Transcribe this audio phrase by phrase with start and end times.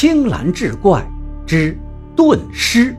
[0.00, 1.04] 青蓝志怪
[1.44, 1.76] 之
[2.16, 2.96] 遁尸。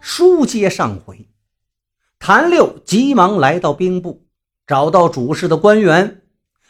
[0.00, 1.26] 书接上回，
[2.18, 4.26] 谭六急忙来到兵部，
[4.66, 6.20] 找到主事的官员，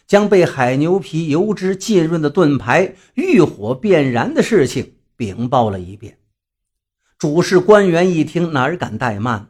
[0.07, 6.16] 将被海牛皮油脂浸润的盾牌遇火变燃的事情禀报了一遍。
[7.19, 9.48] 主事官员一听，哪敢怠慢了，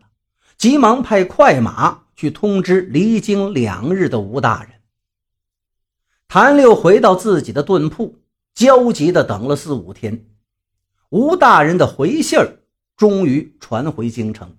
[0.59, 4.73] 急忙派快马去通知离京两日的吴大人。
[6.27, 8.19] 谭六回到自己的盾铺，
[8.55, 10.27] 焦急地等了四五天，
[11.11, 12.59] 吴大人的回信儿。
[12.97, 14.57] 终于传回京城。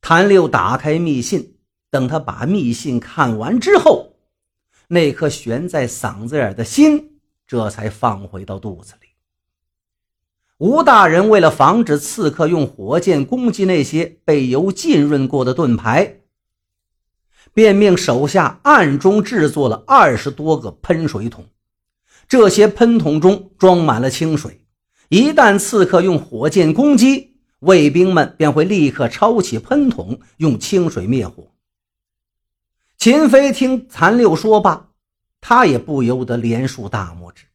[0.00, 1.54] 谭六打开密信，
[1.88, 4.16] 等他把密信看完之后，
[4.88, 8.94] 那颗悬在嗓子眼的心这才放回到肚子。
[10.58, 16.20] 吴大人为了防止刺客用火箭攻击那些被油浸润过的盾牌，
[17.52, 21.46] 便命手下暗中制作了二十多个喷水桶，
[22.28, 24.64] 这些喷桶中装满了清水。
[25.08, 31.48] 一旦刺客用火箭攻击，卫兵们便会立刻抄起喷筒，用清水灭火。
[32.96, 34.90] 秦飞听残六说罢，
[35.40, 37.46] 他也不由得连竖大拇指：“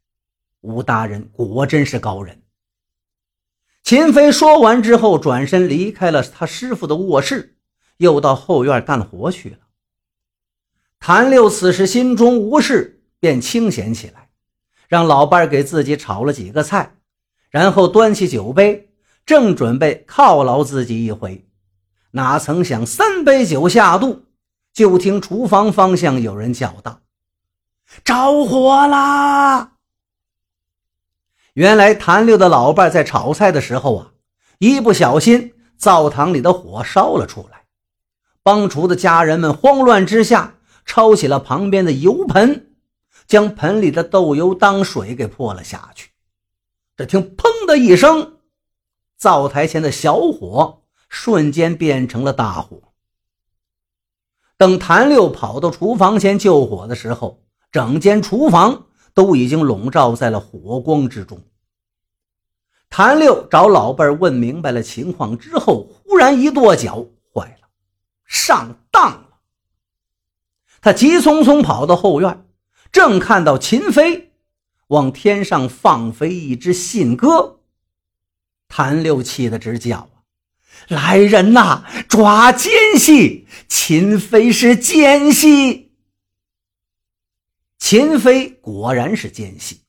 [0.60, 2.42] 吴大人果真是高人。”
[3.88, 7.56] 秦飞说完之后，转身离开了他师傅的卧室，
[7.96, 9.60] 又到后院干活去了。
[11.00, 14.28] 谭六此时心中无事，便清闲起来，
[14.90, 16.98] 让老伴给自己炒了几个菜。
[17.50, 18.90] 然后端起酒杯，
[19.26, 21.48] 正准备犒劳自己一回，
[22.12, 24.26] 哪曾想三杯酒下肚，
[24.74, 27.00] 就听厨房方向有人叫道
[28.04, 29.76] ：“着火啦！”
[31.58, 34.12] 原来谭六的老伴在炒菜的时候啊，
[34.60, 37.66] 一不小心灶堂里的火烧了出来，
[38.44, 42.76] 帮厨的家人们慌乱之下抄起了旁边的油盆，
[43.26, 46.12] 将盆里的豆油当水给泼了下去。
[46.96, 48.34] 只听“砰”的一声，
[49.18, 52.80] 灶台前的小火瞬间变成了大火。
[54.58, 61.42] 等谭六跑到厨房前救火的时候，整间厨房都已经笼罩在了火光之中。
[62.90, 67.68] 谭六找老伴儿问明白了情况之后，忽然一跺脚：“坏了，
[68.26, 69.40] 上当了！”
[70.82, 72.46] 他急匆匆跑到后院，
[72.92, 74.32] 正看到秦飞。
[74.88, 77.60] 往天上放飞一只信鸽，
[78.70, 80.24] 谭六气得直叫：“啊
[80.88, 83.46] 来人呐，抓奸细！
[83.68, 85.92] 秦飞是奸细！”
[87.78, 89.82] 秦飞果然是奸细。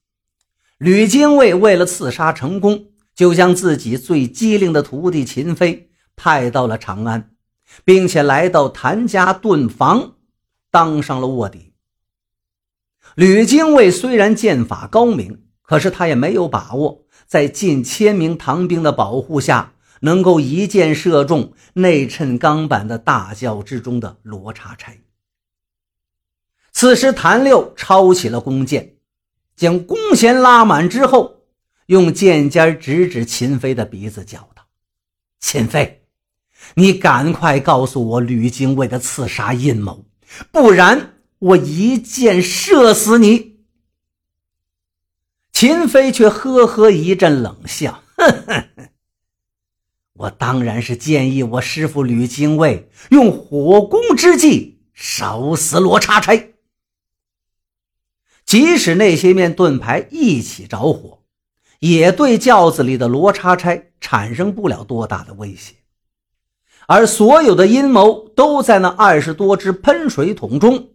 [0.79, 7.33] 吕精卫为了刺杀成功，就将自己最机灵的徒弟秦飞派到了长安，
[7.85, 10.15] 并且来到谭家盾房，
[10.71, 11.73] 当上了卧底。
[13.17, 19.73] 吕精卫虽然剑法高明，可是他也没有把握在近千名唐兵的保护下，
[20.03, 24.97] 能够一箭射中内衬钢板的大轿之中的罗刹差。
[26.71, 28.98] 此时，谭六抄起了弓箭，
[29.59, 31.43] 将弓弦拉满之后，
[31.85, 34.65] 用剑尖直指秦飞的鼻子，叫道
[35.39, 36.05] ：“秦飞，
[36.77, 40.07] 你赶快告诉我吕精卫的刺杀阴谋，
[40.51, 43.61] 不然……”我一箭射死你！
[45.53, 48.89] 秦飞却呵呵一阵冷笑，哼哼哼！
[50.15, 56.55] 我当然是建议我师傅吕精卫用火攻之计烧死罗叉差。
[58.49, 61.19] 即使那些面盾牌一起着火，
[61.81, 65.75] 也对轿子里的罗叉差产生不了多大的威胁。
[66.87, 70.89] 而所有的阴谋都在那二十多只喷水桶中。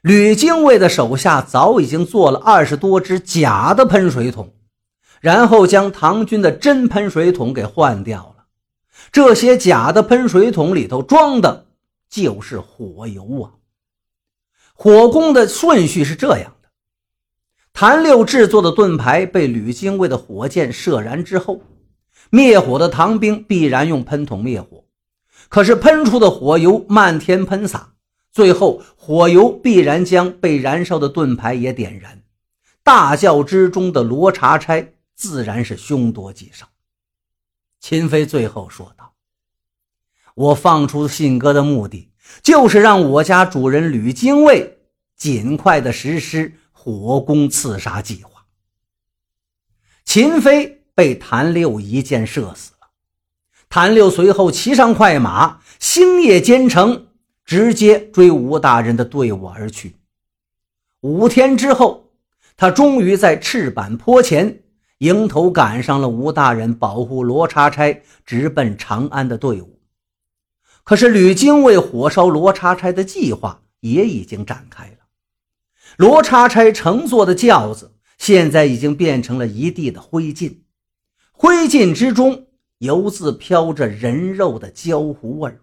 [0.00, 4.54] 吕精卫的手下早已经做了二十多只假的喷水桶，
[5.20, 8.46] 然后将唐军的真喷水桶给换掉了。
[9.12, 11.66] 这些假的喷水桶里头装的
[12.08, 13.59] 就是火油啊！
[14.82, 16.70] 火攻的顺序是这样的：
[17.74, 21.60] 谭六制作的盾牌被吕精卫的火箭射燃之后，
[22.30, 24.86] 灭火的唐兵必然用喷筒灭火，
[25.50, 27.92] 可是喷出的火油漫天喷洒。
[28.32, 32.22] 最后，火油必然将被燃烧的盾牌也点燃，
[32.82, 36.66] 大轿之中的罗查差自然是凶多吉少。
[37.80, 39.12] 秦飞最后说道
[40.34, 42.08] ：“我放出信鸽的目的，
[42.42, 44.78] 就是让我家主人吕精卫
[45.16, 48.44] 尽快的实施火攻刺杀计划。”
[50.04, 52.88] 秦飞被谭六一箭射死了。
[53.68, 57.06] 谭六随后骑上快马，星夜兼程，
[57.44, 59.96] 直接追吴大人的队伍而去。
[61.02, 62.10] 五天之后，
[62.56, 64.62] 他终于在赤坂坡前
[64.98, 69.79] 迎头赶上了吴大人保护罗叉差直奔长安的队伍。
[70.90, 75.06] 可是吕精卫火烧罗叉差的计划也已经展开了。
[75.96, 80.62] 罗叉差乘坐的轿子现在已经变成了一地的灰烬，
[81.30, 82.48] 灰烬之中
[82.78, 85.60] 犹自飘着人肉的焦糊味儿。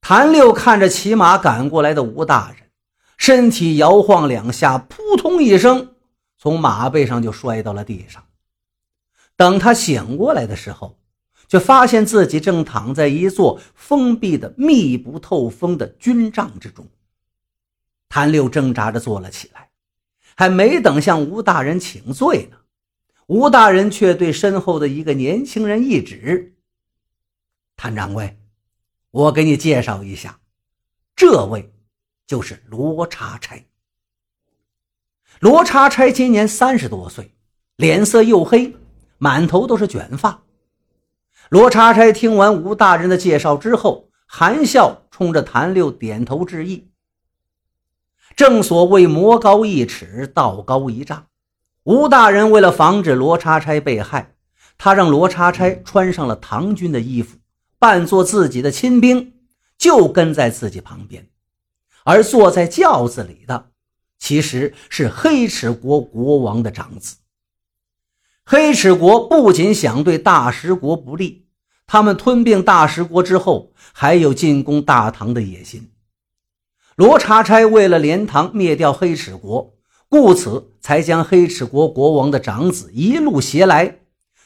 [0.00, 2.68] 谭六看着骑马赶过来的吴大人，
[3.16, 5.96] 身体摇晃两下，扑通一声
[6.38, 8.22] 从马背上就摔到了地上。
[9.36, 11.00] 等他醒过来的时候，
[11.52, 16.88] 却发现自己正躺在一座封闭的、密不透风的军帐之中。
[18.08, 19.68] 谭六挣扎着坐了起来，
[20.34, 22.56] 还没等向吴大人请罪呢，
[23.26, 26.54] 吴大人却对身后的一个年轻人一指
[27.76, 28.38] ：“谭掌柜。”
[29.12, 30.40] 我给你介绍一下，
[31.14, 31.70] 这位
[32.26, 33.62] 就是罗叉差。
[35.40, 37.34] 罗叉差今年三十多岁，
[37.76, 38.74] 脸色黝黑，
[39.18, 40.42] 满头都是卷发。
[41.52, 46.88] 罗叉差听完吴大人的介绍之后，含笑冲着谭六点头致意。
[48.34, 51.26] 正所谓魔高一尺，道高一丈。
[51.82, 54.34] 吴大人为了防止罗叉差被害，
[54.78, 57.36] 他让罗叉差穿上了唐军的衣服。
[57.78, 59.34] 扮作自己的亲兵，
[59.76, 61.28] 就跟在自己旁边，
[62.04, 63.72] 而坐在轿子里的
[64.18, 67.16] 其实是黑齿国国王的长子。
[68.42, 71.41] 黑齿国不仅想对大食国不利，
[71.92, 75.90] 他们吞并大食国之后，还有进攻大唐的野心。
[76.96, 79.74] 罗查差为了连唐灭掉黑齿国，
[80.08, 83.98] 故此才将黑齿国国王的长子一路携来。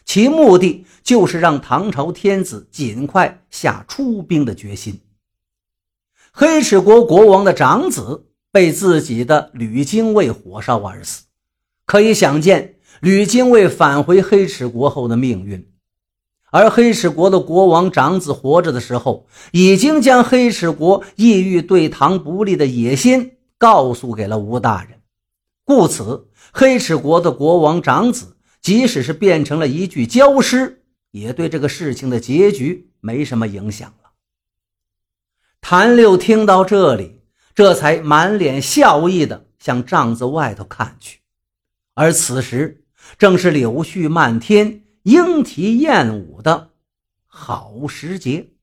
[0.04, 5.02] 其目的就是让唐朝天子尽快下出兵的决心。
[6.32, 11.22] 黑齿国国王的长子被自己的吕精卫火烧而死，
[11.84, 15.64] 可以想见吕精卫返回黑齿国后的命运。
[16.50, 25.00] 而黑齿国的国王长子活着的时候，已经将黑齿国意欲对唐不利的野心告诉给了吴大人，
[25.64, 28.32] 故此黑齿国的国王长子。
[28.62, 30.82] 即使是变成了一具焦尸，
[31.12, 34.10] 也对这个事情的结局没什么影响了。
[35.60, 37.20] 谭六听到这里，
[37.54, 41.20] 这才满脸笑意的向帐子外头看去，
[41.94, 42.82] 而此时
[43.16, 46.72] 正是柳絮漫天、莺啼燕舞的
[47.26, 48.55] 好时节。